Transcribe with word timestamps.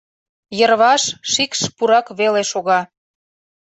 Йырваш 0.59 1.03
шикш-пурак 1.31 2.07
веле 2.19 2.43
шога. 2.51 2.79